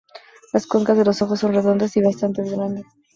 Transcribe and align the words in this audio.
Las 0.51 0.65
cuencas 0.65 0.97
de 0.97 1.05
los 1.05 1.21
ojos 1.21 1.39
son 1.39 1.53
redondas 1.53 1.95
y 1.95 2.01
bastante 2.01 2.41
grandes. 2.49 2.85